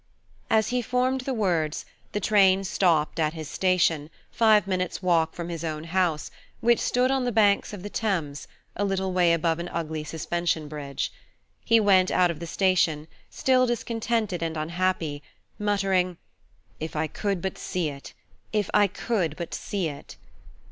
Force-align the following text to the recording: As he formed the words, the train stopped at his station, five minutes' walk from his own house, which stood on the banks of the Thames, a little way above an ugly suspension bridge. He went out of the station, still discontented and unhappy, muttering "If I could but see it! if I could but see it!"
As 0.49 0.69
he 0.69 0.81
formed 0.81 1.21
the 1.21 1.33
words, 1.35 1.85
the 2.11 2.19
train 2.19 2.63
stopped 2.63 3.19
at 3.19 3.33
his 3.35 3.47
station, 3.47 4.09
five 4.31 4.65
minutes' 4.65 5.03
walk 5.03 5.35
from 5.35 5.49
his 5.49 5.63
own 5.63 5.83
house, 5.83 6.31
which 6.59 6.79
stood 6.79 7.11
on 7.11 7.23
the 7.23 7.31
banks 7.31 7.71
of 7.71 7.83
the 7.83 7.89
Thames, 7.91 8.47
a 8.75 8.83
little 8.83 9.13
way 9.13 9.31
above 9.31 9.59
an 9.59 9.69
ugly 9.69 10.03
suspension 10.03 10.67
bridge. 10.67 11.11
He 11.63 11.79
went 11.79 12.09
out 12.09 12.31
of 12.31 12.39
the 12.39 12.47
station, 12.47 13.07
still 13.29 13.67
discontented 13.67 14.41
and 14.41 14.57
unhappy, 14.57 15.21
muttering 15.59 16.17
"If 16.79 16.95
I 16.95 17.05
could 17.05 17.39
but 17.39 17.59
see 17.59 17.89
it! 17.89 18.13
if 18.51 18.71
I 18.73 18.87
could 18.87 19.35
but 19.37 19.53
see 19.53 19.87
it!" 19.87 20.15